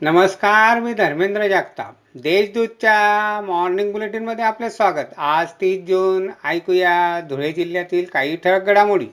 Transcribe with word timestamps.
नमस्कार 0.00 0.80
मी 0.80 0.92
धर्मेंद्र 0.94 1.46
जागताप. 1.48 1.94
देशदूतच्या 2.14 3.40
मॉर्निंग 3.40 3.92
बुलेटिनमध्ये 3.92 4.44
आपले 4.44 4.70
स्वागत. 4.70 5.12
आज 5.16 5.52
तीस 5.60 5.84
जून 5.86 6.30
ऐकूया 6.44 7.20
धुळे 7.28 7.52
जिल्ह्यातील 7.52 8.04
काही 8.04 8.36
ठळक 8.36 8.62
घडामोडी. 8.62 9.06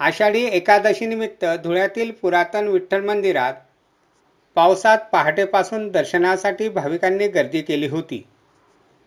आषाढी 0.00 0.44
एकादशीनिमित्त 0.44 1.44
धुळ्यातील 1.64 2.10
पुरातन 2.10 2.68
विठ्ठल 2.68 3.04
मंदिरात 3.04 3.54
पावसात 4.54 4.98
पहाटेपासून 5.12 5.88
दर्शनासाठी 5.88 6.68
भाविकांनी 6.68 7.28
गर्दी 7.28 7.62
केली 7.62 7.88
होती. 7.88 8.26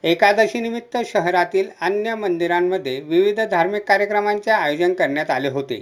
एकादशीनिमित्त 0.04 0.98
शहरातील 1.06 1.70
अन्य 1.82 2.16
मंदिरांमध्ये 2.16 3.00
विविध 3.02 3.40
धार्मिक 3.40 3.84
कार्यक्रमांचे 3.84 4.52
आयोजन 4.52 4.94
करण्यात 4.94 5.30
आले 5.30 5.50
होते. 5.50 5.82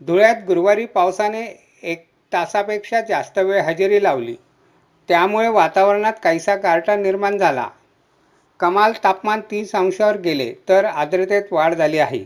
धुळ्यात 0.00 0.36
गुरुवारी 0.46 0.86
पावसाने 0.86 1.68
एक 1.82 2.06
तासापेक्षा 2.32 3.00
जास्त 3.00 3.38
वेळ 3.38 3.60
हजेरी 3.60 4.02
लावली. 4.02 4.34
त्यामुळे 5.08 5.48
वातावरणात 5.48 6.12
काहीसा 6.22 6.56
गारठा 6.56 6.96
निर्माण 6.96 7.38
झाला. 7.38 7.68
कमाल 8.60 8.92
तापमान 9.04 9.40
तीस 9.40 9.74
अंशावर 9.74 10.16
गेले 10.16 10.52
तर 10.68 10.84
आर्द्रतेत 10.84 11.52
वाढ 11.52 11.74
झाली 11.74 11.98
आहे. 11.98 12.24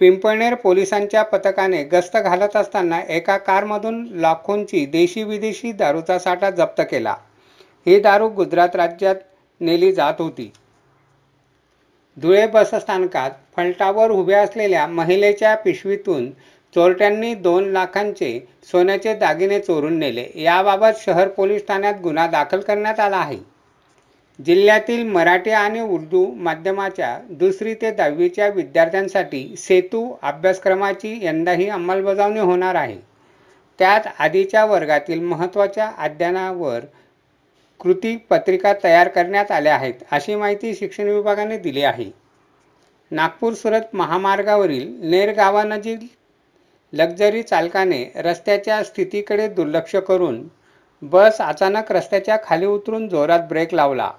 पिंपळनेर 0.00 0.54
पोलिसांच्या 0.54 1.22
पथकाने 1.22 1.82
गस्त 1.84 2.16
घालत 2.16 2.56
असताना 2.56 3.00
एका 3.08 3.36
कारमधून 3.36 4.04
लाखोंची 4.10 4.86
देशी 4.86 5.22
विदेशी 5.22 5.72
दारूचा 5.72 6.18
साठा 6.18 6.50
जप्त 6.50 6.80
केला. 6.90 7.14
ही 7.86 8.00
दारू 8.00 8.28
गुजरात 8.28 8.76
राज्यात 8.76 9.16
नेली 9.60 9.92
जात 9.92 10.14
होती. 10.18 10.52
धुळे 12.16 12.46
बसस्थानकात 12.46 13.30
फलटावर 13.56 14.10
उभ्या 14.10 14.42
असलेल्या 14.42 14.86
महिलेच्या 14.86 15.54
पिशवीतून 15.54 16.30
चोरट्यांनी 16.74 17.34
दोन 17.34 17.64
लाखांचे 17.72 18.38
सोन्याचे 18.70 19.14
दागिने 19.14 19.58
चोरून 19.60 19.98
नेले. 19.98 20.26
याबाबत 20.34 21.00
शहर 21.00 21.28
पोलीस 21.28 21.66
ठाण्यात 21.68 22.00
गुन्हा 22.02 22.26
दाखल 22.26 22.60
करण्यात 22.60 23.00
आला 23.00 23.16
आहे. 23.16 23.38
जिल्ह्यातील 24.38 25.02
मराठी 25.06 25.50
आणि 25.50 25.80
उर्दू 25.80 26.26
माध्यमाच्या 26.36 27.18
दुसरी 27.30 27.74
ते 27.74 27.90
दहावीच्या 27.90 28.48
विद्यार्थ्यांसाठी 28.48 29.54
सेतू 29.58 30.08
अभ्यासक्रमाची 30.22 31.18
यंदाही 31.22 31.68
अंमलबजावणी 31.68 32.40
होणार 32.40 32.74
आहे. 32.74 32.98
त्यात 33.78 34.00
आधीच्या 34.18 34.64
वर्गातील 34.64 35.20
महत्त्वाच्या 35.20 35.90
अध्ययनावर 35.98 36.84
कृती 37.80 38.16
पत्रिका 38.30 38.72
तयार 38.84 39.08
करण्यात 39.08 39.50
आल्या 39.50 39.74
आहेत 39.74 40.02
अशी 40.10 40.34
माहिती 40.34 40.74
शिक्षण 40.74 41.08
विभागाने 41.08 41.58
दिली 41.58 41.82
आहे. 41.82 42.10
नागपूर 43.10 43.52
सुरत 43.52 43.94
महामार्गावरील 43.94 44.92
नेर 45.00 45.32
गावानजीक 45.32 45.98
लक्झरी 46.96 47.42
चालकाने 47.42 48.04
रस्त्याच्या 48.16 48.82
स्थितीकडे 48.84 49.46
दुर्लक्ष 49.48 49.94
करून 49.96 50.42
बस 51.02 51.40
अचानक 51.40 51.90
रस्त्याच्या 51.92 52.36
खाली 52.44 52.66
उतरून 52.66 53.08
जोरात 53.08 53.40
ब्रेक 53.48 53.74
लावला. 53.74 54.10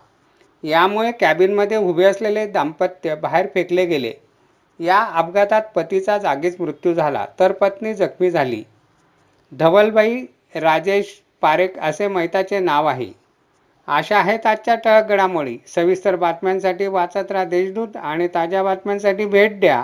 यामुळे 0.64 1.12
कॅबिनमध्ये 1.12 1.78
उभे 1.78 2.04
असलेले 2.04 2.46
दाम्पत्य 2.48 3.16
बाहेर 3.16 3.48
फेकले 3.54 3.86
गेले. 3.86 4.12
या 4.80 5.00
अपघातात 5.14 5.62
पतीचा 5.76 6.18
जागीच 6.18 6.56
मृत्यू 6.60 6.94
झाला 6.94 7.26
तर 7.40 7.52
पत्नी 7.52 7.94
जखमी 7.94 8.32
झाली. 8.32 8.64
धवलबाई 9.52 10.22
राजेश 10.56 11.20
पारेख 11.42 11.80
असे 11.80 12.08
मैताचे 12.08 12.60
नाव 12.60 12.86
आहे. 12.86 13.12
अशा 13.88 14.18
आहेत 14.18 14.46
आजच्या 14.46 14.76
टळक 14.76 15.10
घडामोडी. 15.10 15.58
सविस्तर 15.76 16.16
बातम्यांसाठी 16.16 16.88
वाचत 16.88 17.32
राहा 17.32 17.46
देशदूत 17.46 17.98
आणि 17.98 18.28
ताज्या 18.28 18.64
बातम्यांसाठी 18.64 19.26
भेट 19.26 19.60
द्या. 19.60 19.84